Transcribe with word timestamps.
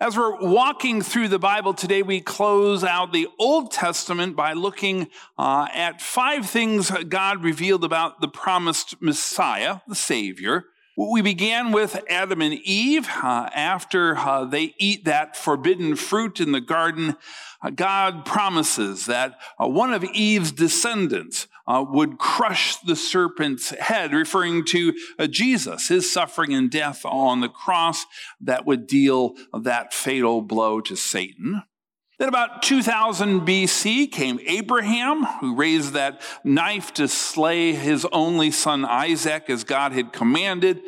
As 0.00 0.16
we're 0.16 0.36
walking 0.36 1.02
through 1.02 1.26
the 1.26 1.40
Bible 1.40 1.74
today, 1.74 2.02
we 2.02 2.20
close 2.20 2.84
out 2.84 3.12
the 3.12 3.26
Old 3.36 3.72
Testament 3.72 4.36
by 4.36 4.52
looking 4.52 5.08
uh, 5.36 5.66
at 5.74 6.00
five 6.00 6.48
things 6.48 6.92
God 7.08 7.42
revealed 7.42 7.82
about 7.82 8.20
the 8.20 8.28
promised 8.28 9.02
Messiah, 9.02 9.80
the 9.88 9.96
Savior. 9.96 10.66
We 10.96 11.20
began 11.20 11.72
with 11.72 12.00
Adam 12.08 12.40
and 12.42 12.54
Eve. 12.54 13.08
Uh, 13.08 13.50
after 13.52 14.16
uh, 14.16 14.44
they 14.44 14.72
eat 14.78 15.04
that 15.06 15.36
forbidden 15.36 15.96
fruit 15.96 16.38
in 16.38 16.52
the 16.52 16.60
garden, 16.60 17.16
uh, 17.60 17.70
God 17.70 18.24
promises 18.24 19.06
that 19.06 19.36
uh, 19.60 19.66
one 19.66 19.92
of 19.92 20.04
Eve's 20.04 20.52
descendants 20.52 21.48
uh, 21.68 21.84
would 21.86 22.18
crush 22.18 22.76
the 22.76 22.96
serpent's 22.96 23.70
head, 23.70 24.12
referring 24.12 24.64
to 24.64 24.94
uh, 25.18 25.26
Jesus, 25.26 25.88
his 25.88 26.10
suffering 26.10 26.54
and 26.54 26.70
death 26.70 27.04
on 27.04 27.40
the 27.40 27.48
cross 27.48 28.06
that 28.40 28.64
would 28.64 28.86
deal 28.86 29.34
that 29.52 29.92
fatal 29.92 30.40
blow 30.40 30.80
to 30.80 30.96
Satan. 30.96 31.62
Then, 32.18 32.28
about 32.28 32.62
2000 32.62 33.42
BC, 33.42 34.10
came 34.10 34.40
Abraham, 34.46 35.24
who 35.24 35.54
raised 35.54 35.92
that 35.92 36.22
knife 36.42 36.92
to 36.94 37.06
slay 37.06 37.74
his 37.74 38.04
only 38.10 38.50
son 38.50 38.84
Isaac 38.84 39.44
as 39.48 39.62
God 39.62 39.92
had 39.92 40.12
commanded. 40.12 40.80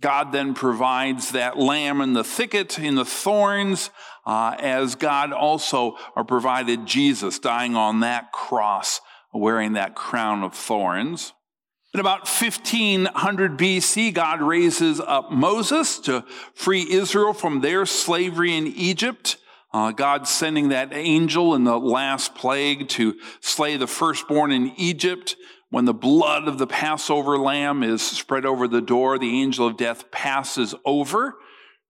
God 0.00 0.32
then 0.32 0.54
provides 0.54 1.32
that 1.32 1.58
lamb 1.58 2.00
in 2.00 2.14
the 2.14 2.24
thicket, 2.24 2.78
in 2.78 2.94
the 2.94 3.04
thorns, 3.04 3.90
uh, 4.24 4.56
as 4.58 4.94
God 4.94 5.32
also 5.32 5.96
provided 6.26 6.86
Jesus 6.86 7.38
dying 7.38 7.76
on 7.76 8.00
that 8.00 8.32
cross 8.32 9.00
wearing 9.32 9.74
that 9.74 9.94
crown 9.94 10.42
of 10.42 10.54
thorns. 10.54 11.32
In 11.94 12.00
about 12.00 12.20
1500 12.20 13.58
BC, 13.58 14.14
God 14.14 14.40
raises 14.40 14.98
up 14.98 15.30
Moses 15.30 15.98
to 16.00 16.24
free 16.54 16.90
Israel 16.90 17.34
from 17.34 17.60
their 17.60 17.84
slavery 17.84 18.56
in 18.56 18.66
Egypt. 18.66 19.36
Uh, 19.74 19.90
God 19.90 20.26
sending 20.26 20.68
that 20.68 20.92
angel 20.92 21.54
in 21.54 21.64
the 21.64 21.78
last 21.78 22.34
plague 22.34 22.88
to 22.90 23.18
slay 23.40 23.76
the 23.76 23.86
firstborn 23.86 24.52
in 24.52 24.72
Egypt. 24.76 25.36
When 25.70 25.84
the 25.84 25.94
blood 25.94 26.48
of 26.48 26.58
the 26.58 26.66
Passover 26.66 27.38
lamb 27.38 27.82
is 27.82 28.02
spread 28.02 28.44
over 28.46 28.68
the 28.68 28.82
door, 28.82 29.18
the 29.18 29.42
angel 29.42 29.66
of 29.66 29.76
death 29.76 30.10
passes 30.10 30.74
over, 30.84 31.34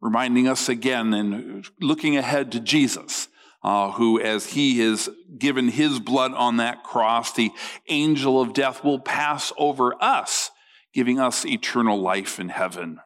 reminding 0.00 0.48
us 0.48 0.68
again 0.68 1.14
and 1.14 1.66
looking 1.80 2.16
ahead 2.16 2.52
to 2.52 2.60
Jesus 2.60 3.28
uh, 3.64 3.92
who, 3.92 4.20
as 4.20 4.46
he 4.46 4.80
has 4.80 5.08
given 5.38 5.68
his 5.68 6.00
blood 6.00 6.32
on 6.34 6.56
that 6.56 6.82
cross, 6.82 7.32
the 7.32 7.52
angel 7.88 8.40
of 8.40 8.52
death 8.52 8.82
will 8.82 8.98
pass 8.98 9.52
over 9.56 9.94
us, 10.02 10.50
giving 10.92 11.20
us 11.20 11.46
eternal 11.46 12.00
life 12.00 12.40
in 12.40 12.48
heaven. 12.48 13.00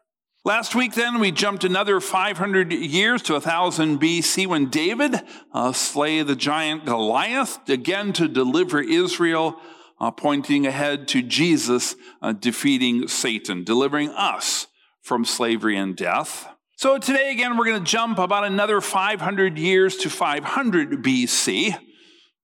Last 0.44 0.76
week, 0.76 0.94
then, 0.94 1.18
we 1.18 1.32
jumped 1.32 1.64
another 1.64 2.00
500 2.00 2.72
years 2.72 3.20
to 3.22 3.32
1000 3.32 4.00
BC 4.00 4.46
when 4.46 4.70
David 4.70 5.20
uh, 5.52 5.72
slay 5.72 6.22
the 6.22 6.36
giant 6.36 6.84
Goliath, 6.84 7.68
again 7.68 8.12
to 8.12 8.28
deliver 8.28 8.80
Israel, 8.80 9.58
uh, 9.98 10.12
pointing 10.12 10.64
ahead 10.64 11.08
to 11.08 11.20
Jesus 11.20 11.96
uh, 12.22 12.32
defeating 12.32 13.08
Satan, 13.08 13.64
delivering 13.64 14.10
us 14.10 14.68
from 15.02 15.24
slavery 15.24 15.76
and 15.76 15.96
death. 15.96 16.48
So 16.78 16.98
today, 16.98 17.32
again, 17.32 17.56
we're 17.56 17.64
going 17.64 17.82
to 17.82 17.90
jump 17.90 18.18
about 18.18 18.44
another 18.44 18.82
500 18.82 19.58
years 19.58 19.96
to 19.96 20.10
500 20.10 21.02
BC. 21.02 21.74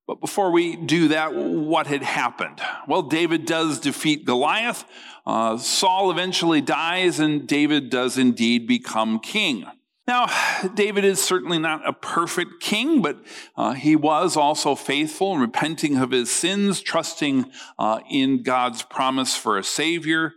But 0.06 0.22
before 0.22 0.50
we 0.50 0.74
do 0.74 1.08
that, 1.08 1.34
what 1.34 1.86
had 1.86 2.02
happened? 2.02 2.58
Well, 2.88 3.02
David 3.02 3.44
does 3.44 3.78
defeat 3.78 4.24
Goliath. 4.24 4.86
Uh, 5.26 5.58
Saul 5.58 6.10
eventually 6.10 6.62
dies, 6.62 7.20
and 7.20 7.46
David 7.46 7.90
does 7.90 8.16
indeed 8.16 8.66
become 8.66 9.18
king. 9.18 9.66
Now, 10.08 10.30
David 10.74 11.04
is 11.04 11.20
certainly 11.20 11.58
not 11.58 11.86
a 11.86 11.92
perfect 11.92 12.62
king, 12.62 13.02
but 13.02 13.22
uh, 13.54 13.72
he 13.72 13.96
was 13.96 14.34
also 14.34 14.74
faithful 14.74 15.36
repenting 15.36 15.98
of 15.98 16.10
his 16.10 16.30
sins, 16.30 16.80
trusting 16.80 17.52
uh, 17.78 18.00
in 18.10 18.42
God's 18.42 18.82
promise 18.82 19.36
for 19.36 19.58
a 19.58 19.62
savior. 19.62 20.32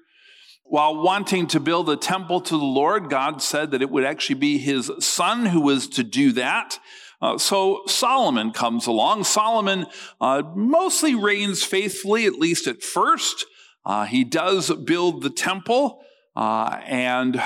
While 0.68 1.02
wanting 1.04 1.46
to 1.48 1.60
build 1.60 1.90
a 1.90 1.96
temple 1.96 2.42
to 2.42 2.58
the 2.58 2.64
Lord, 2.64 3.10
God 3.10 3.42
said 3.42 3.72
that 3.72 3.84
it 3.84 3.92
would 3.92 4.04
actually 4.04 4.40
be 4.40 4.58
his 4.58 4.92
son 5.00 5.46
who 5.46 5.62
was 5.62 5.88
to 5.90 6.04
do 6.04 6.32
that. 6.34 6.80
Uh, 7.22 7.38
so 7.38 7.84
Solomon 7.86 8.52
comes 8.52 8.88
along. 8.88 9.26
Solomon 9.26 9.86
uh, 10.20 10.42
mostly 10.56 11.14
reigns 11.14 11.64
faithfully, 11.64 12.26
at 12.26 12.34
least 12.34 12.66
at 12.68 12.82
first. 12.82 13.46
Uh, 13.86 14.06
he 14.06 14.24
does 14.24 14.72
build 14.74 15.22
the 15.22 15.30
temple 15.30 16.04
uh, 16.36 16.82
and 16.86 17.42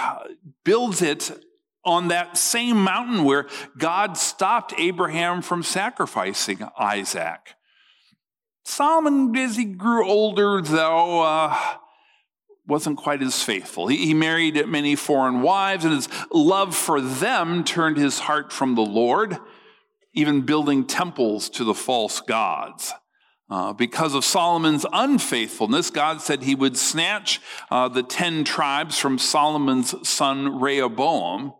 builds 0.64 1.02
it 1.02 1.30
on 1.84 2.08
that 2.08 2.38
same 2.38 2.82
mountain 2.84 3.26
where 3.26 3.48
God 3.78 4.18
stopped 4.18 4.74
Abraham 4.78 5.42
from 5.42 5.62
sacrificing 5.62 6.66
Isaac. 6.78 7.56
Solomon, 8.64 9.36
as 9.36 9.58
he 9.58 9.66
grew 9.66 10.08
older, 10.08 10.62
though, 10.62 11.22
uh, 11.22 11.58
wasn't 12.70 12.98
quite 12.98 13.22
as 13.22 13.42
faithful. 13.44 13.88
He, 13.88 13.98
he, 13.98 14.14
married 14.14 14.66
many 14.68 14.96
foreign 14.96 15.42
wives, 15.42 15.84
and 15.84 15.94
his 15.94 16.08
love 16.32 16.76
for 16.76 17.02
them 17.02 17.64
turned 17.64 17.98
his 17.98 18.20
heart 18.20 18.54
from 18.54 18.76
the 18.76 18.82
Lord, 18.82 19.38
even 20.14 20.42
building 20.42 20.86
temples 20.86 21.50
to 21.52 21.64
the 21.64 21.74
false 21.74 22.22
gods. 22.22 22.94
Uh, 23.50 23.74
because 23.74 24.14
of 24.14 24.24
Solomon's 24.24 24.86
unfaithfulness, 24.94 25.90
God 25.90 26.22
said 26.22 26.44
he 26.44 26.54
would 26.54 26.78
snatch 26.78 27.42
uh, 27.72 27.88
the 27.88 28.04
ten 28.04 28.44
tribes 28.44 29.00
from 29.00 29.18
Solomon's 29.18 30.08
son 30.08 30.60
Rehoboam. 30.60 31.54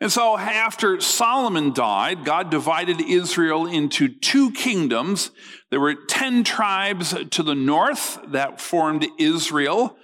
And 0.00 0.12
so, 0.12 0.36
after 0.36 1.00
Solomon 1.00 1.72
died, 1.72 2.26
God 2.26 2.50
divided 2.50 3.00
Israel 3.00 3.64
into 3.64 4.08
two 4.08 4.50
kingdoms. 4.50 5.30
There 5.70 5.80
were 5.80 5.94
ten 5.94 6.44
tribes 6.44 7.14
to 7.30 7.42
the 7.42 7.54
north 7.54 8.18
that 8.28 8.60
formed 8.60 9.06
Israel. 9.18 9.96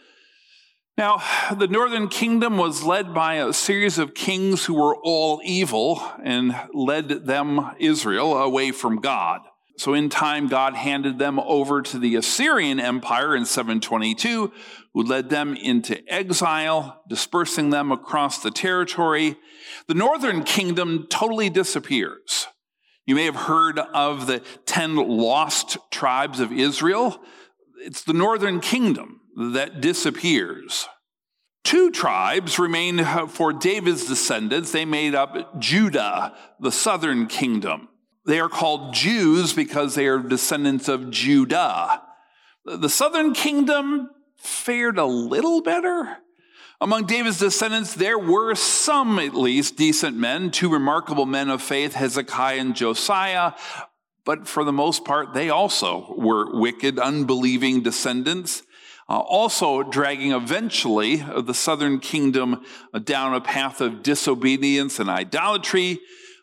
Now, 1.01 1.23
the 1.57 1.67
northern 1.67 2.09
kingdom 2.09 2.59
was 2.59 2.83
led 2.83 3.15
by 3.15 3.37
a 3.37 3.55
series 3.55 3.97
of 3.97 4.13
kings 4.13 4.67
who 4.67 4.75
were 4.75 4.95
all 4.97 5.41
evil 5.43 6.03
and 6.23 6.55
led 6.75 7.09
them, 7.25 7.71
Israel, 7.79 8.37
away 8.37 8.71
from 8.71 9.01
God. 9.01 9.41
So, 9.79 9.95
in 9.95 10.11
time, 10.11 10.47
God 10.47 10.75
handed 10.75 11.19
them 11.19 11.41
over 11.41 11.81
to 11.81 11.99
the 11.99 12.17
Assyrian 12.17 12.79
Empire 12.79 13.35
in 13.35 13.47
722, 13.47 14.53
who 14.93 15.03
led 15.03 15.31
them 15.31 15.57
into 15.57 16.07
exile, 16.07 17.03
dispersing 17.09 17.71
them 17.71 17.91
across 17.91 18.43
the 18.43 18.51
territory. 18.51 19.39
The 19.87 19.95
northern 19.95 20.45
kingdom 20.45 21.07
totally 21.09 21.49
disappears. 21.49 22.47
You 23.07 23.15
may 23.15 23.25
have 23.25 23.37
heard 23.37 23.79
of 23.79 24.27
the 24.27 24.43
10 24.67 24.97
lost 24.97 25.79
tribes 25.91 26.41
of 26.41 26.53
Israel. 26.53 27.23
It's 27.79 28.05
the 28.05 28.13
northern 28.13 28.61
kingdom 28.61 29.21
that 29.37 29.81
disappears. 29.81 30.89
Two 31.65 31.91
tribes 31.91 32.59
remain 32.59 33.05
for 33.29 33.53
David's 33.53 34.07
descendants. 34.07 34.73
They 34.73 34.85
made 34.85 35.15
up 35.15 35.59
Judah, 35.59 36.35
the 36.59 36.73
southern 36.73 37.27
kingdom. 37.27 37.89
They 38.27 38.41
are 38.41 38.49
called 38.49 38.95
Jews 38.95 39.53
because 39.53 39.95
they 39.95 40.07
are 40.07 40.19
descendants 40.19 40.89
of 40.89 41.11
Judah. 41.11 42.03
The 42.65 42.89
southern 42.89 43.35
kingdom 43.35 44.11
fared 44.37 44.99
a 44.99 45.05
little 45.05 45.63
better. 45.63 46.19
Among 46.81 47.05
David's 47.05 47.39
descendants, 47.39 47.95
there 47.95 48.19
were 48.19 48.55
some, 48.55 49.19
at 49.19 49.35
least, 49.35 49.77
decent 49.77 50.17
men, 50.17 50.51
two 50.51 50.71
remarkable 50.71 51.27
men 51.27 51.51
of 51.51 51.61
faith, 51.61 51.95
Hezekiah 51.95 52.59
and 52.59 52.75
Josiah, 52.75 53.53
but 54.25 54.47
for 54.47 54.65
the 54.65 54.73
most 54.73 55.05
part, 55.05 55.35
they 55.35 55.51
also 55.51 56.15
were 56.17 56.59
wicked, 56.59 56.99
unbelieving 56.99 57.83
descendants 57.83 58.63
uh, 59.11 59.19
also 59.19 59.83
dragging 59.83 60.31
eventually 60.31 61.17
the 61.17 61.53
southern 61.53 61.99
kingdom 61.99 62.65
down 63.03 63.35
a 63.35 63.41
path 63.41 63.81
of 63.81 64.05
disobedience 64.05 65.01
and 65.01 65.11
idolatry, 65.11 65.99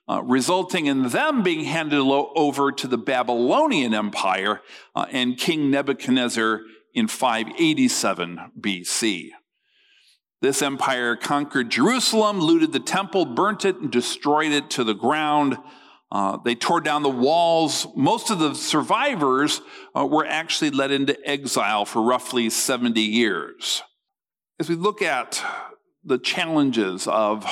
uh, 0.09 0.21
resulting 0.23 0.85
in 0.85 1.07
them 1.09 1.43
being 1.43 1.63
handed 1.63 1.99
over 1.99 2.71
to 2.73 2.87
the 2.87 2.97
Babylonian 2.97 3.93
Empire 3.93 4.61
uh, 4.95 5.05
and 5.11 5.37
King 5.37 5.71
Nebuchadnezzar 5.71 6.61
in 6.93 7.07
587 7.07 8.51
BC. 8.59 9.29
This 10.41 10.61
empire 10.61 11.15
conquered 11.15 11.69
Jerusalem, 11.69 12.39
looted 12.41 12.73
the 12.73 12.79
temple, 12.81 13.25
burnt 13.25 13.63
it, 13.63 13.77
and 13.77 13.89
destroyed 13.89 14.51
it 14.51 14.69
to 14.71 14.83
the 14.83 14.93
ground. 14.93 15.57
Uh, 16.11 16.37
they 16.37 16.55
tore 16.55 16.79
down 16.79 17.03
the 17.03 17.09
walls. 17.09 17.85
Most 17.95 18.29
of 18.29 18.39
the 18.39 18.53
survivors 18.53 19.61
uh, 19.95 20.05
were 20.05 20.25
actually 20.25 20.71
led 20.71 20.91
into 20.91 21.17
exile 21.27 21.85
for 21.85 22.01
roughly 22.01 22.49
70 22.49 23.01
years. 23.01 23.83
As 24.59 24.69
we 24.69 24.75
look 24.75 25.01
at 25.01 25.43
the 26.03 26.17
challenges 26.17 27.07
of 27.07 27.45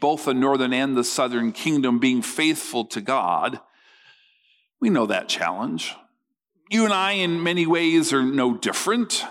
both 0.00 0.24
the 0.24 0.34
northern 0.34 0.72
and 0.72 0.96
the 0.96 1.04
southern 1.04 1.52
kingdom 1.52 1.98
being 1.98 2.22
faithful 2.22 2.86
to 2.86 3.00
God, 3.00 3.60
we 4.80 4.88
know 4.88 5.06
that 5.06 5.28
challenge. 5.28 5.94
You 6.70 6.84
and 6.84 6.92
I, 6.92 7.12
in 7.12 7.42
many 7.42 7.66
ways, 7.66 8.12
are 8.12 8.22
no 8.22 8.56
different. 8.56 9.24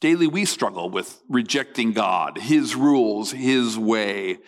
Daily, 0.00 0.26
we 0.26 0.44
struggle 0.44 0.90
with 0.90 1.20
rejecting 1.28 1.92
God, 1.92 2.38
His 2.38 2.76
rules, 2.76 3.32
His 3.32 3.78
way, 3.78 4.38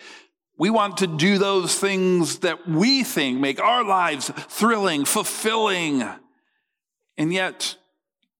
We 0.57 0.69
want 0.71 0.97
to 0.97 1.07
do 1.07 1.37
those 1.37 1.75
things 1.75 2.39
that 2.39 2.67
we 2.67 3.03
think 3.03 3.39
make 3.39 3.59
our 3.59 3.83
lives 3.83 4.29
thrilling, 4.29 5.05
fulfilling. 5.05 6.03
And 7.15 7.31
yet, 7.31 7.77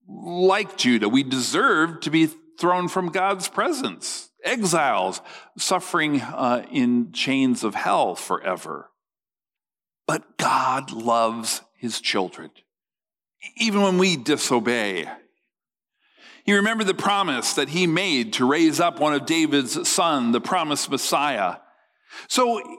like 0.08 0.76
Judah, 0.76 1.08
we 1.08 1.22
deserve 1.22 2.00
to 2.00 2.10
be 2.10 2.28
thrown 2.58 2.88
from 2.88 3.10
God's 3.10 3.48
presence, 3.48 4.30
exiles, 4.42 5.20
suffering 5.56 6.20
uh, 6.20 6.66
in 6.72 7.12
chains 7.12 7.62
of 7.62 7.76
hell 7.76 8.16
forever. 8.16 8.90
But 10.06 10.38
God 10.38 10.90
loves 10.90 11.60
his 11.76 12.00
children, 12.00 12.50
even 13.56 13.82
when 13.82 13.98
we 13.98 14.16
disobey. 14.16 15.08
He 16.44 16.54
remembered 16.54 16.86
the 16.86 16.94
promise 16.94 17.52
that 17.52 17.68
he 17.68 17.86
made 17.86 18.32
to 18.34 18.48
raise 18.48 18.80
up 18.80 18.98
one 18.98 19.12
of 19.12 19.26
David's 19.26 19.86
son, 19.88 20.32
the 20.32 20.40
promised 20.40 20.90
Messiah. 20.90 21.56
So 22.28 22.78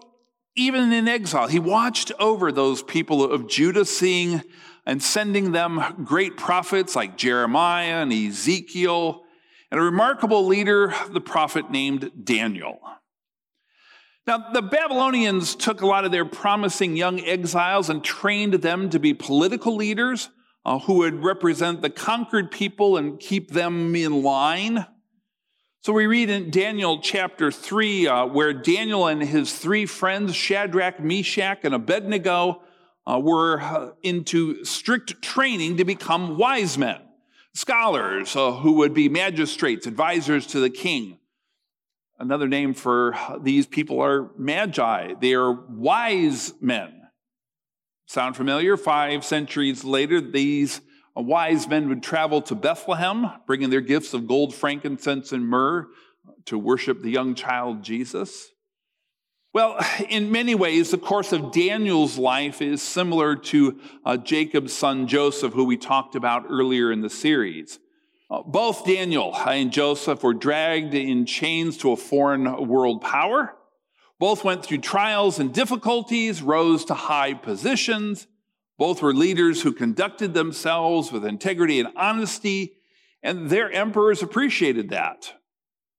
even 0.56 0.92
in 0.92 1.08
exile, 1.08 1.48
he 1.48 1.60
watched 1.60 2.12
over 2.20 2.52
those 2.52 2.84
people 2.84 3.24
of 3.24 3.48
Judah, 3.48 3.86
seeing 3.86 4.42
and 4.86 5.02
sending 5.02 5.52
them 5.52 6.04
great 6.04 6.36
prophets 6.36 6.96
like 6.96 7.18
Jeremiah 7.18 8.02
and 8.02 8.12
Ezekiel, 8.12 9.24
and 9.72 9.80
a 9.80 9.84
remarkable 9.84 10.48
leader, 10.48 10.94
the 11.12 11.22
prophet 11.22 11.70
named 11.70 12.12
Daniel. 12.24 12.80
Now, 14.26 14.52
the 14.52 14.62
Babylonians 14.62 15.56
took 15.56 15.82
a 15.82 15.88
lot 15.88 16.06
of 16.06 16.12
their 16.12 16.26
promising 16.26 16.96
young 16.96 17.20
exiles 17.20 17.90
and 17.90 18.04
trained 18.04 18.56
them 18.56 18.90
to 18.90 19.00
be 19.00 19.14
political 19.14 19.76
leaders 19.76 20.30
uh, 20.66 20.80
who 20.80 20.96
would 20.96 21.24
represent 21.24 21.82
the 21.82 21.90
conquered 21.90 22.52
people 22.52 22.98
and 22.98 23.20
keep 23.20 23.52
them 23.52 23.96
in 23.96 24.22
line. 24.24 24.86
So 25.82 25.94
we 25.94 26.08
read 26.08 26.30
in 26.30 26.52
Daniel 26.52 27.00
chapter 27.00 27.54
3, 27.54 28.06
uh, 28.06 28.26
where 28.26 28.52
Daniel 28.52 29.08
and 29.08 29.22
his 29.22 29.58
three 29.58 29.86
friends, 29.86 30.36
Shadrach, 30.36 31.00
Meshach, 31.00 31.60
and 31.64 31.74
Abednego, 31.74 32.64
uh, 33.08 33.18
were 33.18 33.62
uh, 33.62 33.92
into 34.04 34.66
strict 34.66 35.22
training 35.22 35.78
to 35.78 35.86
become 35.86 36.38
wise 36.38 36.78
men, 36.78 37.00
scholars 37.54 38.36
uh, 38.36 38.52
who 38.52 38.74
would 38.74 38.94
be 38.94 39.08
magistrates, 39.08 39.88
advisors 39.88 40.46
to 40.48 40.60
the 40.60 40.70
king. 40.70 41.18
Another 42.20 42.50
name 42.50 42.74
for 42.74 43.16
these 43.42 43.66
people 43.66 44.02
are 44.02 44.32
magi. 44.38 45.14
They 45.22 45.34
are 45.34 45.54
wise 45.54 46.54
men. 46.60 47.04
Sound 48.06 48.36
familiar? 48.36 48.76
Five 48.76 49.24
centuries 49.24 49.86
later, 49.86 50.20
these 50.20 50.82
wise 51.16 51.68
men 51.68 51.90
would 51.90 52.04
travel 52.04 52.42
to 52.44 52.56
Bethlehem, 52.56 53.32
bringing 53.46 53.70
their 53.70 53.82
gifts 53.82 54.14
of 54.14 54.28
gold, 54.28 54.54
frankincense, 54.54 55.32
and 55.32 55.48
myrrh 55.48 55.88
to 56.46 56.58
worship 56.58 57.02
the 57.02 57.10
young 57.10 57.36
child 57.36 57.84
Jesus. 57.84 58.50
Well, 59.52 59.84
in 60.10 60.32
many 60.32 60.54
ways, 60.54 60.92
the 60.92 60.98
course 60.98 61.34
of 61.34 61.52
Daniel's 61.52 62.18
life 62.18 62.62
is 62.62 62.82
similar 62.82 63.36
to 63.36 63.80
uh, 64.06 64.18
Jacob's 64.18 64.74
son 64.74 65.08
Joseph, 65.08 65.54
who 65.54 65.64
we 65.64 65.78
talked 65.78 66.16
about 66.16 66.46
earlier 66.50 66.92
in 66.92 67.02
the 67.02 67.10
series. 67.10 67.80
Uh, 68.30 68.44
both 68.44 68.86
Daniel 68.86 69.36
and 69.36 69.72
Joseph 69.72 70.22
were 70.24 70.36
dragged 70.36 70.94
in 70.94 71.26
chains 71.26 71.78
to 71.78 71.92
a 71.92 71.98
foreign 71.98 72.68
world 72.68 73.02
power. 73.02 73.56
Both 74.20 74.44
went 74.44 74.64
through 74.64 74.80
trials 74.80 75.40
and 75.40 75.52
difficulties, 75.52 76.44
rose 76.44 76.86
to 76.86 76.94
high 76.94 77.34
positions. 77.34 78.28
Both 78.80 79.02
were 79.02 79.14
leaders 79.14 79.62
who 79.62 79.74
conducted 79.74 80.34
themselves 80.34 81.12
with 81.12 81.26
integrity 81.26 81.82
and 81.82 81.90
honesty, 81.98 82.78
and 83.22 83.50
their 83.50 83.70
emperors 83.70 84.24
appreciated 84.24 84.90
that. 84.92 85.34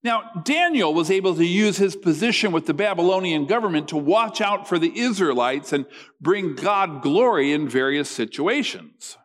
Now, 0.03 0.31
Daniel 0.44 0.94
was 0.94 1.11
able 1.11 1.35
to 1.35 1.44
use 1.44 1.77
his 1.77 1.94
position 1.94 2.53
with 2.53 2.65
the 2.65 2.73
Babylonian 2.73 3.44
government 3.44 3.88
to 3.88 3.99
watch 3.99 4.41
out 4.41 4.67
for 4.67 4.79
the 4.79 4.99
Israelites 4.99 5.75
and 5.75 5.85
bring 6.23 6.55
God 6.55 7.03
glory 7.03 7.53
in 7.53 7.69
various 7.69 8.09
situations. 8.09 9.19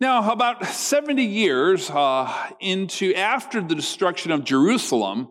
Now, 0.00 0.32
about 0.32 0.64
70 0.64 1.22
years 1.22 1.90
uh, 1.90 2.52
into 2.58 3.12
after 3.14 3.60
the 3.60 3.74
destruction 3.74 4.32
of 4.32 4.44
Jerusalem, 4.44 5.28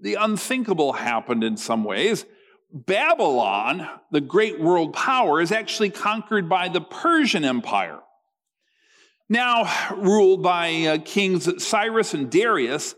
the 0.00 0.14
unthinkable 0.14 0.94
happened 0.94 1.44
in 1.44 1.58
some 1.58 1.84
ways. 1.84 2.24
Babylon, 2.70 3.88
the 4.10 4.20
great 4.20 4.60
world 4.60 4.92
power, 4.92 5.40
is 5.40 5.52
actually 5.52 5.90
conquered 5.90 6.48
by 6.48 6.68
the 6.68 6.80
Persian 6.80 7.44
Empire. 7.44 8.00
Now 9.28 9.94
ruled 9.96 10.42
by 10.42 10.72
uh, 10.84 10.98
kings 11.04 11.64
Cyrus 11.64 12.14
and 12.14 12.30
Darius, 12.30 12.94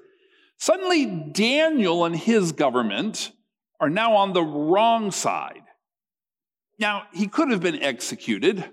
suddenly 0.58 1.06
Daniel 1.06 2.04
and 2.04 2.14
his 2.14 2.52
government 2.52 3.32
are 3.80 3.90
now 3.90 4.14
on 4.14 4.32
the 4.32 4.42
wrong 4.42 5.10
side. 5.10 5.62
Now, 6.78 7.04
he 7.12 7.26
could 7.26 7.50
have 7.50 7.60
been 7.60 7.82
executed, 7.82 8.64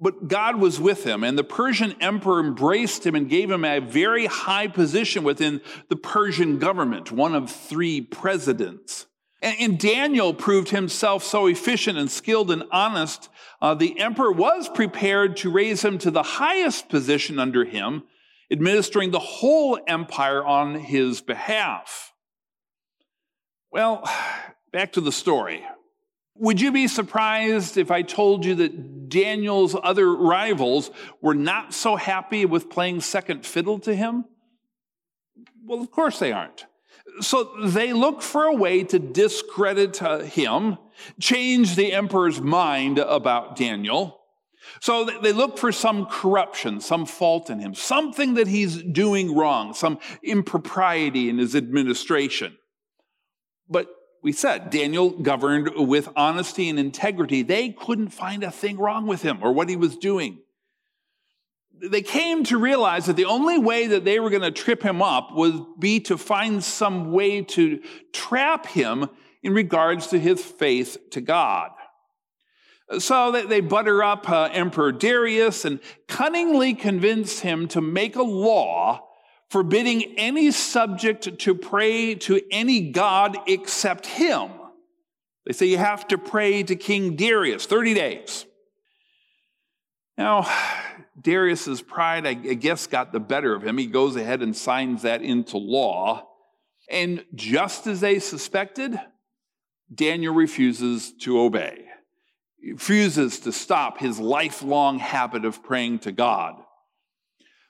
but 0.00 0.28
God 0.28 0.56
was 0.56 0.78
with 0.78 1.04
him, 1.04 1.24
and 1.24 1.38
the 1.38 1.44
Persian 1.44 1.96
emperor 2.00 2.40
embraced 2.40 3.06
him 3.06 3.14
and 3.14 3.28
gave 3.28 3.50
him 3.50 3.64
a 3.64 3.80
very 3.80 4.26
high 4.26 4.68
position 4.68 5.24
within 5.24 5.60
the 5.88 5.96
Persian 5.96 6.58
government, 6.58 7.10
one 7.10 7.34
of 7.34 7.50
three 7.50 8.00
presidents. 8.00 8.97
And, 9.40 9.78
Daniel 9.78 10.34
proved 10.34 10.70
himself 10.70 11.22
so 11.22 11.46
efficient 11.46 11.96
and 11.96 12.10
skilled 12.10 12.50
and 12.50 12.64
honest, 12.72 13.28
uh, 13.62 13.74
the 13.74 14.00
emperor 14.00 14.32
was 14.32 14.68
prepared 14.68 15.36
to 15.38 15.50
raise 15.50 15.84
him 15.84 15.98
to 15.98 16.10
the 16.10 16.24
highest 16.24 16.88
position 16.88 17.38
under 17.38 17.64
him, 17.64 18.02
administering 18.50 19.12
the 19.12 19.20
whole 19.20 19.78
empire 19.86 20.44
on 20.44 20.74
his 20.74 21.20
behalf. 21.20 22.12
Well, 23.70 24.02
back 24.72 24.92
to 24.92 25.00
the 25.00 25.12
story. 25.12 25.64
Would 26.34 26.60
you 26.60 26.70
be 26.70 26.86
surprised 26.86 27.76
if 27.76 27.90
I 27.90 28.02
told 28.02 28.44
you 28.44 28.56
that 28.56 29.08
Daniel's 29.08 29.76
other 29.80 30.14
rivals 30.14 30.90
were 31.20 31.34
not 31.34 31.74
so 31.74 31.96
happy 31.96 32.44
with 32.44 32.70
playing 32.70 33.00
second 33.00 33.44
fiddle 33.44 33.78
to 33.80 33.94
him? 33.94 34.24
Well, 35.64 35.80
of 35.80 35.90
course 35.90 36.18
they 36.18 36.32
aren't. 36.32 36.66
So 37.20 37.52
they 37.64 37.92
look 37.92 38.22
for 38.22 38.44
a 38.44 38.54
way 38.54 38.84
to 38.84 38.98
discredit 38.98 40.02
uh, 40.02 40.20
him, 40.20 40.78
change 41.20 41.76
the 41.76 41.92
emperor's 41.92 42.40
mind 42.40 42.98
about 42.98 43.56
Daniel. 43.56 44.20
So 44.80 45.04
they 45.04 45.32
look 45.32 45.58
for 45.58 45.72
some 45.72 46.06
corruption, 46.06 46.80
some 46.80 47.06
fault 47.06 47.50
in 47.50 47.58
him, 47.58 47.74
something 47.74 48.34
that 48.34 48.46
he's 48.46 48.82
doing 48.82 49.34
wrong, 49.34 49.74
some 49.74 49.98
impropriety 50.22 51.28
in 51.28 51.38
his 51.38 51.56
administration. 51.56 52.56
But 53.68 53.88
we 54.22 54.32
said 54.32 54.70
Daniel 54.70 55.10
governed 55.10 55.70
with 55.74 56.08
honesty 56.16 56.68
and 56.68 56.78
integrity. 56.78 57.42
They 57.42 57.70
couldn't 57.70 58.08
find 58.08 58.42
a 58.42 58.50
thing 58.50 58.78
wrong 58.78 59.06
with 59.06 59.22
him 59.22 59.38
or 59.42 59.52
what 59.52 59.68
he 59.68 59.76
was 59.76 59.96
doing. 59.96 60.40
They 61.80 62.02
came 62.02 62.44
to 62.44 62.58
realize 62.58 63.06
that 63.06 63.16
the 63.16 63.26
only 63.26 63.58
way 63.58 63.86
that 63.88 64.04
they 64.04 64.20
were 64.20 64.30
going 64.30 64.42
to 64.42 64.50
trip 64.50 64.82
him 64.82 65.02
up 65.02 65.34
would 65.34 65.78
be 65.78 66.00
to 66.00 66.18
find 66.18 66.62
some 66.62 67.12
way 67.12 67.42
to 67.42 67.80
trap 68.12 68.66
him 68.66 69.08
in 69.42 69.54
regards 69.54 70.08
to 70.08 70.18
his 70.18 70.44
faith 70.44 70.98
to 71.10 71.20
God. 71.20 71.70
So 72.98 73.30
they 73.32 73.60
butter 73.60 74.02
up 74.02 74.28
uh, 74.28 74.48
Emperor 74.50 74.92
Darius 74.92 75.64
and 75.64 75.78
cunningly 76.06 76.74
convince 76.74 77.40
him 77.40 77.68
to 77.68 77.80
make 77.80 78.16
a 78.16 78.22
law 78.22 79.04
forbidding 79.50 80.18
any 80.18 80.50
subject 80.50 81.38
to 81.38 81.54
pray 81.54 82.14
to 82.14 82.40
any 82.50 82.90
god 82.90 83.36
except 83.46 84.06
him. 84.06 84.50
They 85.46 85.52
say 85.52 85.66
you 85.66 85.78
have 85.78 86.08
to 86.08 86.18
pray 86.18 86.62
to 86.62 86.76
King 86.76 87.16
Darius 87.16 87.66
30 87.66 87.94
days. 87.94 88.46
Now, 90.16 90.46
Darius's 91.20 91.82
pride, 91.82 92.26
I 92.26 92.34
guess, 92.34 92.86
got 92.86 93.12
the 93.12 93.20
better 93.20 93.54
of 93.54 93.62
him. 93.62 93.78
He 93.78 93.86
goes 93.86 94.16
ahead 94.16 94.42
and 94.42 94.56
signs 94.56 95.02
that 95.02 95.22
into 95.22 95.56
law. 95.56 96.28
And 96.90 97.24
just 97.34 97.86
as 97.86 98.00
they 98.00 98.18
suspected, 98.18 98.98
Daniel 99.92 100.34
refuses 100.34 101.12
to 101.20 101.40
obey. 101.40 101.84
He 102.60 102.72
refuses 102.72 103.40
to 103.40 103.52
stop 103.52 103.98
his 103.98 104.18
lifelong 104.18 104.98
habit 104.98 105.44
of 105.44 105.62
praying 105.62 106.00
to 106.00 106.12
God. 106.12 106.54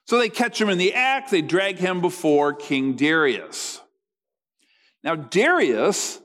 So 0.07 0.19
they 0.19 0.31
catch 0.31 0.61
him 0.61 0.71
in 0.71 0.79
the 0.79 0.95
act, 0.95 1.31
they 1.31 1.43
drag 1.43 1.77
him 1.77 2.01
before 2.01 2.55
King 2.55 2.95
Darius. 2.95 3.81
Now, 5.05 5.15
Darius 5.15 6.21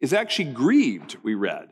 is 0.00 0.12
actually 0.12 0.52
grieved, 0.52 1.16
we 1.22 1.34
read. 1.34 1.68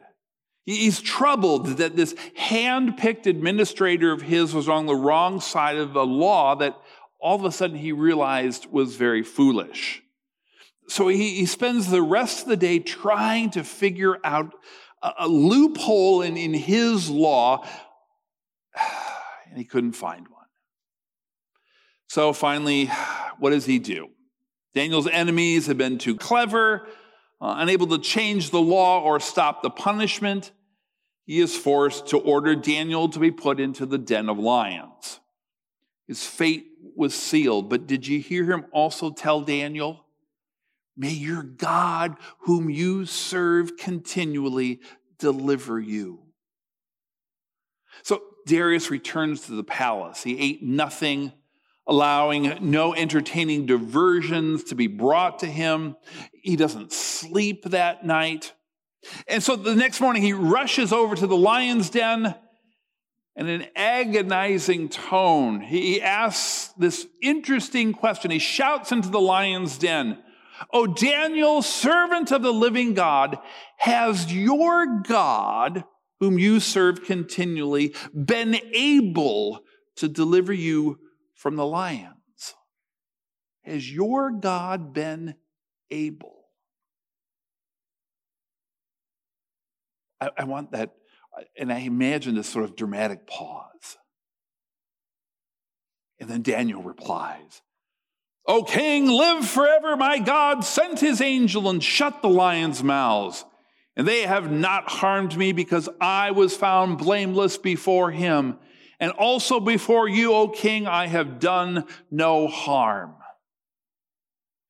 He's 0.66 1.00
troubled 1.00 1.76
that 1.76 1.94
this 1.94 2.14
hand 2.36 2.96
picked 2.96 3.26
administrator 3.26 4.12
of 4.12 4.22
his 4.22 4.54
was 4.54 4.68
on 4.68 4.86
the 4.86 4.94
wrong 4.94 5.40
side 5.40 5.76
of 5.76 5.92
the 5.92 6.06
law 6.06 6.54
that 6.56 6.80
all 7.20 7.36
of 7.36 7.44
a 7.44 7.52
sudden 7.52 7.76
he 7.76 7.92
realized 7.92 8.66
was 8.70 8.96
very 8.96 9.22
foolish. 9.22 10.02
So 10.88 11.08
he, 11.08 11.34
he 11.34 11.46
spends 11.46 11.90
the 11.90 12.02
rest 12.02 12.42
of 12.42 12.48
the 12.48 12.56
day 12.56 12.78
trying 12.78 13.50
to 13.50 13.64
figure 13.64 14.18
out 14.24 14.54
a, 15.02 15.12
a 15.20 15.28
loophole 15.28 16.22
in, 16.22 16.36
in 16.36 16.54
his 16.54 17.10
law, 17.10 17.66
and 19.48 19.58
he 19.58 19.64
couldn't 19.64 19.92
find 19.92 20.28
one. 20.28 20.46
So 22.08 22.32
finally, 22.32 22.86
what 23.38 23.50
does 23.50 23.66
he 23.66 23.78
do? 23.78 24.08
Daniel's 24.74 25.08
enemies 25.08 25.66
have 25.66 25.78
been 25.78 25.98
too 25.98 26.16
clever. 26.16 26.88
Uh, 27.44 27.56
unable 27.58 27.86
to 27.86 27.98
change 27.98 28.48
the 28.48 28.60
law 28.60 29.02
or 29.02 29.20
stop 29.20 29.60
the 29.60 29.68
punishment, 29.68 30.50
he 31.26 31.40
is 31.40 31.54
forced 31.54 32.06
to 32.06 32.18
order 32.18 32.56
Daniel 32.56 33.06
to 33.10 33.18
be 33.18 33.30
put 33.30 33.60
into 33.60 33.84
the 33.84 33.98
den 33.98 34.30
of 34.30 34.38
lions. 34.38 35.20
His 36.08 36.24
fate 36.24 36.64
was 36.96 37.14
sealed, 37.14 37.68
but 37.68 37.86
did 37.86 38.06
you 38.06 38.18
hear 38.18 38.44
him 38.50 38.64
also 38.72 39.10
tell 39.10 39.42
Daniel, 39.42 40.06
May 40.96 41.10
your 41.10 41.42
God, 41.42 42.16
whom 42.38 42.70
you 42.70 43.04
serve 43.04 43.76
continually, 43.76 44.80
deliver 45.18 45.78
you. 45.78 46.20
So 48.04 48.22
Darius 48.46 48.90
returns 48.90 49.42
to 49.42 49.52
the 49.52 49.64
palace. 49.64 50.22
He 50.22 50.38
ate 50.38 50.62
nothing, 50.62 51.32
allowing 51.86 52.70
no 52.70 52.94
entertaining 52.94 53.66
diversions 53.66 54.64
to 54.64 54.74
be 54.74 54.86
brought 54.86 55.40
to 55.40 55.46
him. 55.46 55.96
He 56.32 56.56
doesn't 56.56 56.92
sleep 56.92 57.64
that 57.66 58.04
night. 58.04 58.52
And 59.28 59.42
so 59.42 59.56
the 59.56 59.74
next 59.74 60.00
morning, 60.00 60.22
he 60.22 60.32
rushes 60.32 60.92
over 60.92 61.14
to 61.14 61.26
the 61.26 61.36
lion's 61.36 61.90
den 61.90 62.34
and 63.36 63.48
in 63.48 63.62
an 63.62 63.68
agonizing 63.74 64.88
tone, 64.88 65.60
he 65.60 66.00
asks 66.00 66.72
this 66.78 67.06
interesting 67.20 67.92
question. 67.92 68.30
He 68.30 68.38
shouts 68.38 68.92
into 68.92 69.08
the 69.08 69.20
lion's 69.20 69.76
den, 69.76 70.18
O 70.72 70.86
Daniel, 70.86 71.60
servant 71.60 72.30
of 72.30 72.42
the 72.42 72.52
living 72.52 72.94
God, 72.94 73.38
has 73.78 74.32
your 74.32 75.02
God, 75.02 75.84
whom 76.20 76.38
you 76.38 76.60
serve 76.60 77.02
continually, 77.02 77.92
been 78.14 78.56
able 78.72 79.64
to 79.96 80.08
deliver 80.08 80.52
you 80.52 81.00
from 81.34 81.56
the 81.56 81.66
lions? 81.66 82.14
Has 83.62 83.90
your 83.90 84.30
God 84.30 84.92
been 84.92 85.34
able? 85.90 86.44
I, 90.20 90.30
I 90.38 90.44
want 90.44 90.72
that, 90.72 90.94
and 91.58 91.72
I 91.72 91.78
imagine 91.80 92.34
this 92.34 92.48
sort 92.48 92.64
of 92.64 92.76
dramatic 92.76 93.26
pause. 93.26 93.96
And 96.20 96.28
then 96.28 96.42
Daniel 96.42 96.82
replies, 96.82 97.62
O 98.46 98.62
king, 98.62 99.06
live 99.06 99.46
forever. 99.46 99.96
My 99.96 100.18
God 100.18 100.64
sent 100.64 101.00
his 101.00 101.20
angel 101.20 101.68
and 101.68 101.82
shut 101.82 102.20
the 102.22 102.28
lions' 102.28 102.82
mouths. 102.82 103.44
And 103.96 104.06
they 104.06 104.22
have 104.22 104.50
not 104.50 104.88
harmed 104.88 105.36
me 105.36 105.52
because 105.52 105.88
I 106.00 106.32
was 106.32 106.56
found 106.56 106.98
blameless 106.98 107.58
before 107.58 108.10
him. 108.10 108.58
And 109.04 109.12
also 109.12 109.60
before 109.60 110.08
you, 110.08 110.32
O 110.32 110.48
king, 110.48 110.86
I 110.86 111.08
have 111.08 111.38
done 111.38 111.84
no 112.10 112.48
harm. 112.48 113.12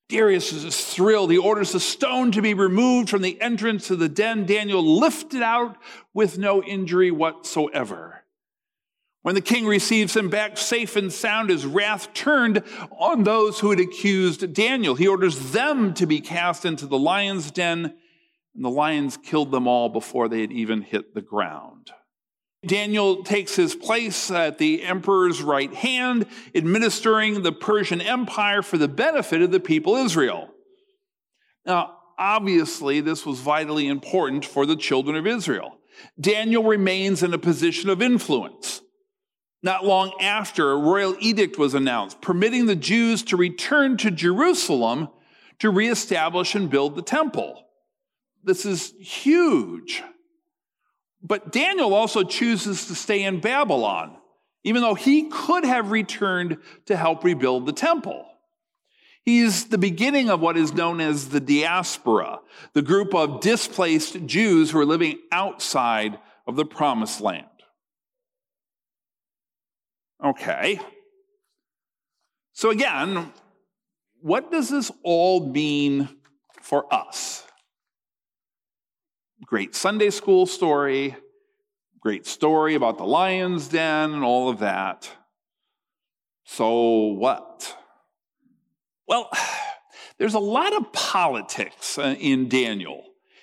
Darius 0.09 0.53
is 0.53 0.85
thrilled. 0.93 1.31
He 1.31 1.39
orders 1.39 1.71
the 1.71 1.79
stone 1.79 2.33
to 2.33 2.43
be 2.43 2.53
removed 2.53 3.11
from 3.11 3.23
the 3.23 3.41
entrance 3.41 3.87
to 3.87 3.95
the 3.95 4.09
den. 4.09 4.45
Daniel 4.45 4.85
lifted 4.99 5.41
out 5.41 5.77
with 6.13 6.37
no 6.37 6.65
injury 6.65 7.13
whatsoever. 7.13 8.25
When 9.23 9.37
the 9.37 9.41
king 9.41 9.67
receives 9.67 10.17
him 10.17 10.31
back 10.31 10.59
safe 10.59 10.97
and 10.97 11.13
sound, 11.13 11.51
his 11.51 11.65
wrath 11.65 12.13
turned 12.13 12.65
on 12.91 13.23
those 13.23 13.61
who 13.61 13.71
had 13.71 13.79
accused 13.79 14.53
Daniel. 14.53 14.97
He 14.97 15.07
orders 15.07 15.53
them 15.53 15.95
to 15.95 16.07
be 16.07 16.21
cast 16.21 16.65
into 16.65 16.87
the 16.89 16.99
lion's 16.99 17.53
den, 17.53 17.95
and 18.53 18.65
the 18.65 18.69
lions 18.69 19.17
killed 19.17 19.53
them 19.53 19.69
all 19.69 19.91
before 19.91 20.29
they 20.29 20.41
had 20.41 20.51
even 20.51 20.83
hit 20.83 21.15
the 21.15 21.23
ground. 21.23 21.93
Daniel 22.67 23.23
takes 23.23 23.55
his 23.55 23.75
place 23.75 24.31
at 24.31 24.59
the 24.59 24.83
emperor's 24.83 25.43
right 25.43 25.73
hand, 25.73 26.27
administering 26.55 27.43
the 27.43 27.53
Persian 27.53 28.01
Empire 28.01 28.63
for 28.63 28.79
the 28.79 28.89
benefit 28.89 29.43
of 29.43 29.51
the 29.51 29.61
people 29.61 29.97
Israel. 29.97 30.51
Now, 31.67 31.97
obviously, 32.19 33.01
this 33.01 33.25
was 33.25 33.41
vitally 33.41 33.89
important 33.89 34.45
for 34.45 34.67
the 34.67 34.77
children 34.77 35.17
of 35.17 35.27
Israel. 35.27 35.79
Daniel 36.21 36.65
remains 36.65 37.23
in 37.23 37.33
a 37.33 37.39
position 37.39 37.89
of 37.89 38.03
influence. 38.03 38.81
Not 39.63 39.85
long 39.85 40.13
after, 40.21 40.73
a 40.73 40.77
royal 40.77 41.17
edict 41.21 41.57
was 41.59 41.73
announced 41.73 42.21
permitting 42.21 42.67
the 42.67 42.77
Jews 42.77 43.23
to 43.25 43.37
return 43.37 43.97
to 43.99 44.11
Jerusalem 44.11 45.09
to 45.61 45.71
reestablish 45.71 46.55
and 46.55 46.69
build 46.69 46.97
the 46.97 47.03
temple. 47.03 47.65
This 48.43 48.67
is 48.67 48.93
huge. 49.01 50.03
But 51.27 51.51
Daniel 51.51 51.95
also 51.95 52.23
chooses 52.23 52.87
to 52.87 52.95
stay 52.95 53.23
in 53.23 53.41
Babylon, 53.41 54.15
even 54.63 54.83
though 54.83 54.95
he 54.95 55.31
could 55.31 55.65
have 55.65 55.91
returned 55.91 56.59
to 56.85 56.97
help 56.97 57.25
rebuild 57.25 57.65
the 57.65 57.73
temple. 57.73 58.27
He's 59.25 59.69
the 59.69 59.79
beginning 59.79 60.29
of 60.29 60.41
what 60.41 60.59
is 60.59 60.75
known 60.75 61.01
as 61.01 61.31
the 61.31 61.41
diaspora, 61.41 62.41
the 62.75 62.83
group 62.83 63.15
of 63.15 63.41
displaced 63.41 64.27
Jews 64.27 64.71
who 64.71 64.79
are 64.79 64.85
living 64.85 65.19
outside 65.33 66.19
of 66.47 66.57
the 66.57 66.67
promised 66.67 67.23
land. 67.23 67.47
Okay. 70.23 70.79
So, 72.53 72.69
again, 72.69 73.33
what 74.21 74.53
does 74.53 74.69
this 74.69 74.91
all 75.03 75.47
mean 75.51 76.11
for 76.61 76.93
us? 76.93 77.44
Great 79.45 79.75
Sunday 79.75 80.11
school 80.11 80.47
story, 80.47 81.17
great 82.01 82.27
story 82.27 82.75
about 82.75 82.99
the 82.99 83.05
lion's 83.05 83.69
den 83.69 84.13
and 84.13 84.25
all 84.25 84.49
of 84.49 84.61
that. 84.61 85.11
So 86.45 87.13
what? 87.13 87.77
Well, 89.07 89.31
there's 90.19 90.35
a 90.35 90.41
lot 90.41 90.75
of 90.75 90.93
politics 90.93 91.99
uh, 91.99 92.17
in 92.19 92.49
Daniel. 92.49 93.03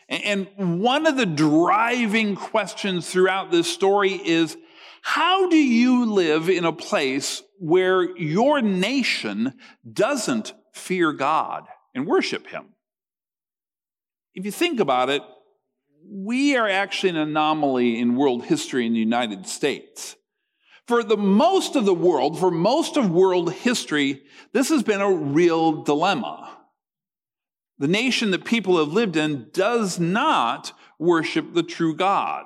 And 0.10 0.50
one 0.58 1.08
of 1.08 1.16
the 1.16 1.26
driving 1.26 2.36
questions 2.36 3.10
throughout 3.10 3.50
this 3.50 3.72
story 3.72 4.12
is 4.14 4.58
how 5.02 5.48
do 5.48 5.56
you 5.56 6.12
live 6.12 6.50
in 6.50 6.66
a 6.66 6.74
place 6.74 7.42
where 7.60 8.18
your 8.18 8.62
nation 8.62 9.54
doesn't 9.90 10.54
fear 10.74 11.14
God 11.14 11.64
and 11.96 12.06
worship 12.06 12.48
Him? 12.48 12.74
If 14.36 14.44
you 14.44 14.52
think 14.52 14.82
about 14.82 15.10
it, 15.10 15.22
we 16.08 16.56
are 16.56 16.68
actually 16.68 17.10
an 17.10 17.18
anomaly 17.18 18.00
in 18.00 18.16
world 18.16 18.46
history 18.46 18.86
in 18.86 18.94
the 18.94 19.00
United 19.00 19.48
States. 19.48 20.16
For 20.88 21.04
the 21.04 21.18
most 21.18 21.76
of 21.76 21.86
the 21.86 21.94
world, 21.94 22.40
for 22.40 22.52
most 22.52 22.98
of 22.98 23.12
world 23.12 23.54
history, 23.54 24.24
this 24.52 24.70
has 24.70 24.84
been 24.84 25.02
a 25.02 25.12
real 25.12 25.84
dilemma. 25.84 26.58
The 27.78 27.88
nation 27.88 28.32
that 28.32 28.46
people 28.46 28.78
have 28.78 28.94
lived 28.94 29.16
in 29.16 29.48
does 29.54 30.00
not 30.00 30.74
worship 31.00 31.54
the 31.54 31.64
true 31.64 31.96
God. 31.96 32.46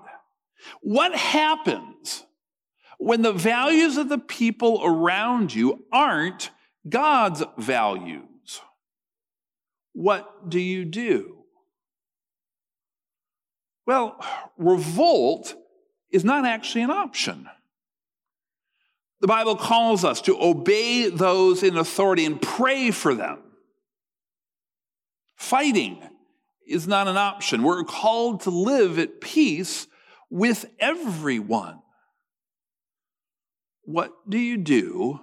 What 0.81 1.15
happens 1.15 2.25
when 2.97 3.21
the 3.21 3.33
values 3.33 3.97
of 3.97 4.09
the 4.09 4.17
people 4.17 4.81
around 4.83 5.53
you 5.53 5.85
aren't 5.91 6.51
God's 6.88 7.43
values? 7.57 8.62
What 9.93 10.50
do 10.50 10.59
you 10.59 10.85
do? 10.85 11.44
Well, 13.85 14.23
revolt 14.57 15.55
is 16.11 16.23
not 16.23 16.45
actually 16.45 16.81
an 16.81 16.91
option. 16.91 17.49
The 19.21 19.27
Bible 19.27 19.55
calls 19.55 20.03
us 20.03 20.21
to 20.21 20.37
obey 20.41 21.09
those 21.09 21.63
in 21.63 21.77
authority 21.77 22.25
and 22.25 22.41
pray 22.41 22.91
for 22.91 23.13
them. 23.13 23.39
Fighting 25.35 26.01
is 26.67 26.87
not 26.87 27.07
an 27.07 27.17
option. 27.17 27.63
We're 27.63 27.83
called 27.83 28.41
to 28.41 28.49
live 28.49 28.97
at 28.99 29.21
peace 29.21 29.87
with 30.29 30.65
everyone. 30.79 31.79
What 33.83 34.11
do 34.27 34.37
you 34.39 34.57
do 34.57 35.21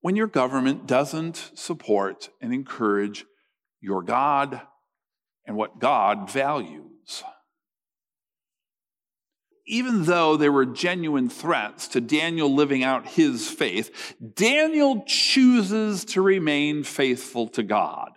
when 0.00 0.16
your 0.16 0.26
government 0.26 0.86
doesn't 0.86 1.52
support 1.54 2.30
and 2.40 2.52
encourage 2.52 3.24
your 3.80 4.02
God 4.02 4.60
and 5.46 5.56
what 5.56 5.78
God 5.78 6.30
values? 6.30 6.89
Even 9.66 10.04
though 10.04 10.36
there 10.36 10.50
were 10.50 10.66
genuine 10.66 11.28
threats 11.28 11.86
to 11.88 12.00
Daniel 12.00 12.52
living 12.52 12.82
out 12.82 13.06
his 13.06 13.48
faith, 13.48 14.16
Daniel 14.34 15.04
chooses 15.06 16.04
to 16.06 16.20
remain 16.20 16.82
faithful 16.82 17.46
to 17.48 17.62
God. 17.62 18.10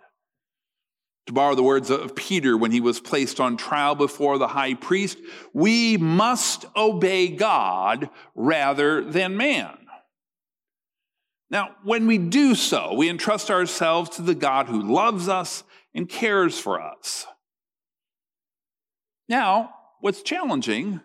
To 1.26 1.32
borrow 1.32 1.54
the 1.54 1.62
words 1.62 1.90
of 1.90 2.16
Peter 2.16 2.56
when 2.56 2.72
he 2.72 2.80
was 2.80 3.00
placed 3.00 3.40
on 3.40 3.56
trial 3.56 3.94
before 3.94 4.36
the 4.36 4.48
high 4.48 4.74
priest, 4.74 5.18
we 5.52 5.96
must 5.96 6.66
obey 6.76 7.28
God 7.28 8.10
rather 8.34 9.02
than 9.04 9.36
man. 9.36 9.78
Now, 11.50 11.76
when 11.84 12.08
we 12.08 12.18
do 12.18 12.56
so, 12.56 12.94
we 12.94 13.08
entrust 13.08 13.48
ourselves 13.48 14.10
to 14.16 14.22
the 14.22 14.34
God 14.34 14.66
who 14.66 14.82
loves 14.82 15.28
us 15.28 15.62
and 15.94 16.08
cares 16.08 16.58
for 16.58 16.80
us. 16.80 17.26
Now, 19.28 19.74
what's 20.00 20.22
challenging 20.22 21.00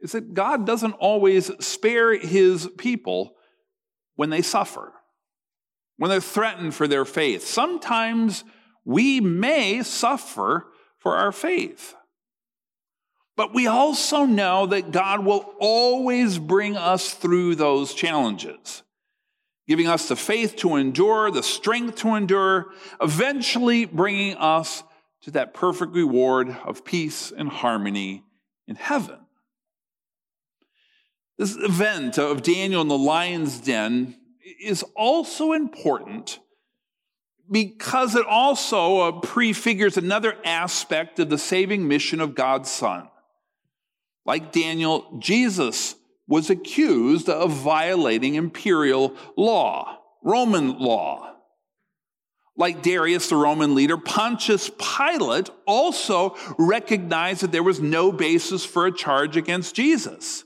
is 0.00 0.12
that 0.12 0.34
God 0.34 0.66
doesn't 0.66 0.92
always 0.92 1.50
spare 1.64 2.16
his 2.16 2.68
people 2.78 3.34
when 4.16 4.30
they 4.30 4.42
suffer, 4.42 4.92
when 5.96 6.10
they're 6.10 6.20
threatened 6.20 6.74
for 6.74 6.88
their 6.88 7.04
faith. 7.04 7.46
Sometimes 7.46 8.44
we 8.84 9.20
may 9.20 9.82
suffer 9.82 10.66
for 10.98 11.16
our 11.16 11.32
faith. 11.32 11.94
But 13.36 13.54
we 13.54 13.68
also 13.68 14.24
know 14.24 14.66
that 14.66 14.90
God 14.90 15.24
will 15.24 15.54
always 15.60 16.38
bring 16.38 16.76
us 16.76 17.14
through 17.14 17.54
those 17.54 17.94
challenges, 17.94 18.82
giving 19.68 19.86
us 19.86 20.08
the 20.08 20.16
faith 20.16 20.56
to 20.56 20.74
endure, 20.74 21.30
the 21.30 21.44
strength 21.44 21.98
to 21.98 22.14
endure, 22.14 22.72
eventually 23.00 23.84
bringing 23.84 24.36
us 24.36 24.82
to 25.22 25.30
that 25.32 25.54
perfect 25.54 25.92
reward 25.92 26.56
of 26.64 26.84
peace 26.84 27.32
and 27.36 27.48
harmony 27.48 28.24
in 28.66 28.76
heaven. 28.76 29.18
This 31.36 31.56
event 31.56 32.18
of 32.18 32.42
Daniel 32.42 32.82
in 32.82 32.88
the 32.88 32.98
lion's 32.98 33.60
den 33.60 34.16
is 34.60 34.84
also 34.96 35.52
important 35.52 36.40
because 37.50 38.14
it 38.14 38.26
also 38.26 39.00
uh, 39.00 39.12
prefigures 39.20 39.96
another 39.96 40.36
aspect 40.44 41.18
of 41.18 41.30
the 41.30 41.38
saving 41.38 41.86
mission 41.88 42.20
of 42.20 42.34
God's 42.34 42.70
Son. 42.70 43.08
Like 44.26 44.52
Daniel, 44.52 45.18
Jesus 45.18 45.94
was 46.26 46.50
accused 46.50 47.28
of 47.28 47.50
violating 47.52 48.34
imperial 48.34 49.14
law, 49.36 49.98
Roman 50.22 50.78
law. 50.78 51.37
Like 52.58 52.82
Darius, 52.82 53.28
the 53.28 53.36
Roman 53.36 53.76
leader, 53.76 53.96
Pontius 53.96 54.68
Pilate 54.68 55.48
also 55.64 56.36
recognized 56.58 57.42
that 57.42 57.52
there 57.52 57.62
was 57.62 57.80
no 57.80 58.10
basis 58.10 58.64
for 58.64 58.84
a 58.84 58.92
charge 58.92 59.36
against 59.36 59.76
Jesus. 59.76 60.44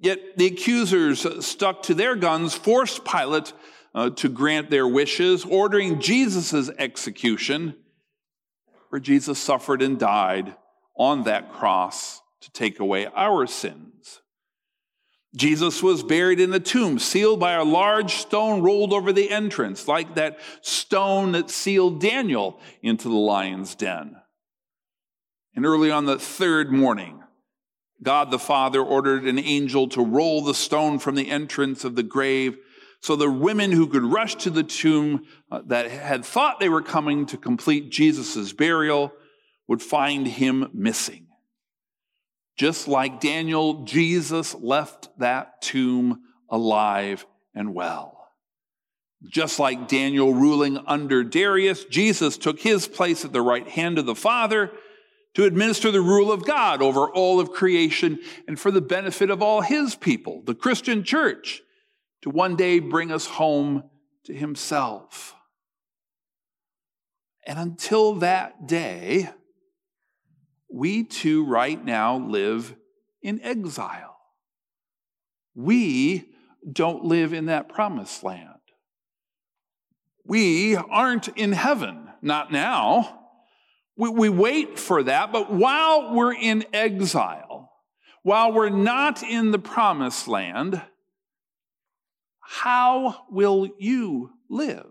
Yet 0.00 0.36
the 0.36 0.46
accusers 0.46 1.46
stuck 1.46 1.84
to 1.84 1.94
their 1.94 2.16
guns, 2.16 2.54
forced 2.54 3.04
Pilate 3.04 3.52
uh, 3.94 4.10
to 4.10 4.28
grant 4.28 4.68
their 4.70 4.88
wishes, 4.88 5.44
ordering 5.44 6.00
Jesus' 6.00 6.70
execution, 6.76 7.76
where 8.88 9.00
Jesus 9.00 9.38
suffered 9.38 9.82
and 9.82 9.96
died 9.96 10.56
on 10.96 11.22
that 11.22 11.52
cross 11.52 12.20
to 12.40 12.50
take 12.50 12.80
away 12.80 13.06
our 13.14 13.46
sins. 13.46 14.22
Jesus 15.34 15.82
was 15.82 16.02
buried 16.02 16.40
in 16.40 16.52
a 16.52 16.60
tomb, 16.60 16.98
sealed 16.98 17.38
by 17.38 17.52
a 17.52 17.64
large 17.64 18.14
stone 18.14 18.62
rolled 18.62 18.92
over 18.92 19.12
the 19.12 19.30
entrance, 19.30 19.86
like 19.86 20.16
that 20.16 20.38
stone 20.60 21.32
that 21.32 21.50
sealed 21.50 22.00
Daniel 22.00 22.60
into 22.82 23.08
the 23.08 23.14
lion's 23.14 23.74
den. 23.74 24.16
And 25.54 25.64
early 25.64 25.90
on 25.90 26.06
the 26.06 26.18
third 26.18 26.72
morning, 26.72 27.22
God 28.02 28.30
the 28.30 28.38
Father 28.38 28.82
ordered 28.82 29.24
an 29.24 29.38
angel 29.38 29.88
to 29.90 30.04
roll 30.04 30.42
the 30.42 30.54
stone 30.54 30.98
from 30.98 31.14
the 31.14 31.30
entrance 31.30 31.84
of 31.84 31.94
the 31.94 32.02
grave 32.02 32.56
so 33.02 33.16
the 33.16 33.30
women 33.30 33.72
who 33.72 33.86
could 33.86 34.04
rush 34.04 34.34
to 34.36 34.50
the 34.50 34.62
tomb 34.62 35.24
uh, 35.50 35.62
that 35.66 35.90
had 35.90 36.24
thought 36.24 36.60
they 36.60 36.68
were 36.68 36.82
coming 36.82 37.26
to 37.26 37.38
complete 37.38 37.90
Jesus' 37.90 38.52
burial 38.52 39.12
would 39.68 39.82
find 39.82 40.26
him 40.26 40.68
missing. 40.74 41.26
Just 42.60 42.88
like 42.88 43.20
Daniel, 43.20 43.84
Jesus 43.84 44.54
left 44.54 45.08
that 45.18 45.62
tomb 45.62 46.24
alive 46.50 47.24
and 47.54 47.72
well. 47.72 48.28
Just 49.30 49.58
like 49.58 49.88
Daniel 49.88 50.34
ruling 50.34 50.76
under 50.86 51.24
Darius, 51.24 51.86
Jesus 51.86 52.36
took 52.36 52.60
his 52.60 52.86
place 52.86 53.24
at 53.24 53.32
the 53.32 53.40
right 53.40 53.66
hand 53.66 53.98
of 53.98 54.04
the 54.04 54.14
Father 54.14 54.72
to 55.36 55.44
administer 55.44 55.90
the 55.90 56.02
rule 56.02 56.30
of 56.30 56.44
God 56.44 56.82
over 56.82 57.08
all 57.10 57.40
of 57.40 57.50
creation 57.50 58.18
and 58.46 58.60
for 58.60 58.70
the 58.70 58.82
benefit 58.82 59.30
of 59.30 59.40
all 59.40 59.62
his 59.62 59.96
people, 59.96 60.42
the 60.44 60.54
Christian 60.54 61.02
church, 61.02 61.62
to 62.20 62.28
one 62.28 62.56
day 62.56 62.78
bring 62.78 63.10
us 63.10 63.24
home 63.24 63.84
to 64.24 64.34
himself. 64.34 65.34
And 67.46 67.58
until 67.58 68.16
that 68.16 68.66
day, 68.66 69.30
we 70.72 71.04
too, 71.04 71.44
right 71.44 71.82
now, 71.82 72.18
live 72.18 72.74
in 73.22 73.40
exile. 73.42 74.16
We 75.54 76.30
don't 76.70 77.04
live 77.04 77.32
in 77.32 77.46
that 77.46 77.68
promised 77.68 78.22
land. 78.22 78.46
We 80.24 80.76
aren't 80.76 81.28
in 81.28 81.52
heaven, 81.52 82.08
not 82.22 82.52
now. 82.52 83.18
We, 83.96 84.10
we 84.10 84.28
wait 84.28 84.78
for 84.78 85.02
that, 85.02 85.32
but 85.32 85.52
while 85.52 86.14
we're 86.14 86.34
in 86.34 86.64
exile, 86.72 87.72
while 88.22 88.52
we're 88.52 88.68
not 88.68 89.22
in 89.22 89.50
the 89.50 89.58
promised 89.58 90.28
land, 90.28 90.80
how 92.40 93.26
will 93.30 93.68
you 93.78 94.30
live? 94.48 94.89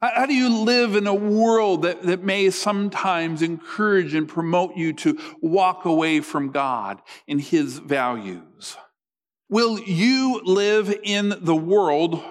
How 0.00 0.26
do 0.26 0.34
you 0.34 0.62
live 0.64 0.94
in 0.94 1.06
a 1.06 1.14
world 1.14 1.82
that, 1.82 2.02
that 2.02 2.22
may 2.22 2.50
sometimes 2.50 3.40
encourage 3.40 4.12
and 4.14 4.28
promote 4.28 4.76
you 4.76 4.92
to 4.94 5.18
walk 5.40 5.86
away 5.86 6.20
from 6.20 6.50
God 6.50 7.00
and 7.26 7.40
His 7.40 7.78
values? 7.78 8.76
Will 9.48 9.80
you 9.80 10.42
live 10.44 10.94
in 11.02 11.34
the 11.40 11.56
world? 11.56 12.22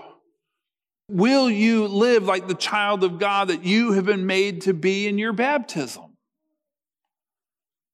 Will 1.09 1.49
you 1.49 1.87
live 1.87 2.25
like 2.25 2.47
the 2.47 2.55
child 2.55 3.03
of 3.03 3.17
God 3.17 3.47
that 3.47 3.63
you 3.63 3.93
have 3.93 4.05
been 4.05 4.27
made 4.27 4.61
to 4.61 4.73
be 4.73 5.07
in 5.07 5.17
your 5.17 5.33
baptism? 5.33 6.17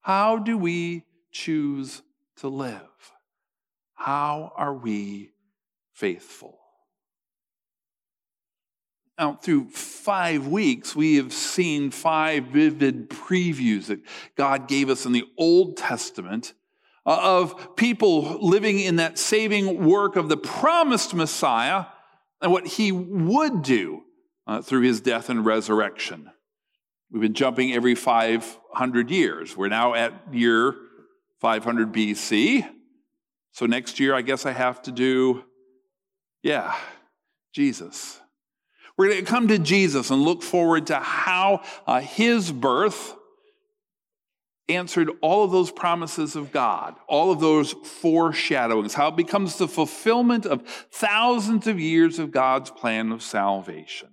How 0.02 0.38
do 0.38 0.58
we 0.58 1.06
choose 1.32 2.02
to 2.38 2.50
live? 2.50 2.82
How 3.94 4.52
are 4.56 4.74
we 4.74 5.32
faithful? 5.94 6.61
Now, 9.22 9.34
through 9.34 9.70
five 9.70 10.48
weeks, 10.48 10.96
we 10.96 11.18
have 11.18 11.32
seen 11.32 11.92
five 11.92 12.46
vivid 12.46 13.08
previews 13.08 13.86
that 13.86 14.00
God 14.36 14.68
gave 14.68 14.90
us 14.90 15.06
in 15.06 15.12
the 15.12 15.26
Old 15.38 15.78
Testament 15.78 16.54
uh, 17.06 17.20
of 17.22 17.76
people 17.76 18.40
living 18.42 18.80
in 18.80 18.96
that 18.96 19.20
saving 19.20 19.86
work 19.86 20.16
of 20.16 20.28
the 20.28 20.38
promised 20.38 21.14
Messiah 21.14 21.86
and 22.42 22.52
what 22.52 22.66
he 22.66 22.92
would 22.92 23.62
do 23.62 24.02
uh, 24.48 24.64
through 24.64 24.82
his 24.82 25.02
death 25.02 25.30
and 25.30 25.46
resurrection. 25.46 26.32
We've 27.12 27.22
been 27.22 27.36
jumping 27.36 27.74
every 27.74 27.94
500 27.94 29.12
years. 29.12 29.56
We're 29.56 29.68
now 29.68 29.94
at 29.94 30.34
year 30.34 30.74
500 31.42 31.94
BC. 31.94 32.68
So 33.52 33.68
next 33.68 34.00
year, 34.00 34.16
I 34.16 34.24
guess 34.24 34.48
I 34.48 34.52
have 34.52 34.82
to 34.82 34.92
do, 34.92 35.44
yeah, 36.42 36.76
Jesus. 37.54 38.20
We're 39.02 39.10
going 39.10 39.26
to 39.26 39.32
come 39.32 39.48
to 39.48 39.58
Jesus 39.58 40.12
and 40.12 40.22
look 40.22 40.44
forward 40.44 40.86
to 40.88 40.98
how 40.98 41.64
uh, 41.88 42.02
his 42.02 42.52
birth 42.52 43.16
answered 44.70 45.10
all 45.22 45.44
of 45.44 45.50
those 45.50 45.72
promises 45.72 46.36
of 46.36 46.52
God, 46.52 46.94
all 47.08 47.32
of 47.32 47.40
those 47.40 47.72
foreshadowings, 47.72 48.94
how 48.94 49.08
it 49.08 49.16
becomes 49.16 49.58
the 49.58 49.68
fulfillment 49.68 50.46
of 50.46 50.68
thousands 50.92 51.66
of 51.66 51.80
years 51.80 52.20
of 52.20 52.30
God's 52.30 52.70
plan 52.70 53.12
of 53.12 53.24
salvation. 53.24 54.10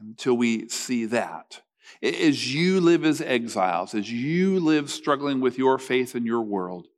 Until 0.00 0.36
we 0.36 0.68
see 0.68 1.04
that. 1.04 1.60
As 2.02 2.52
you 2.52 2.80
live 2.80 3.04
as 3.04 3.20
exiles, 3.20 3.94
as 3.94 4.10
you 4.10 4.58
live 4.58 4.90
struggling 4.90 5.38
with 5.40 5.58
your 5.58 5.78
faith 5.78 6.16
in 6.16 6.26
your 6.26 6.42
world, 6.42 6.88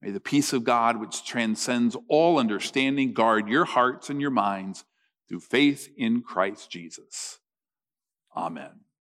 may 0.00 0.12
the 0.12 0.20
peace 0.20 0.52
of 0.52 0.62
God, 0.62 1.00
which 1.00 1.24
transcends 1.24 1.96
all 2.08 2.38
understanding, 2.38 3.12
guard 3.12 3.48
your 3.48 3.64
hearts 3.64 4.08
and 4.08 4.20
your 4.20 4.30
minds 4.30 4.84
through 5.30 5.40
faith 5.40 5.88
in 5.96 6.22
Christ 6.22 6.70
Jesus. 6.70 7.38
Amen. 8.36 8.80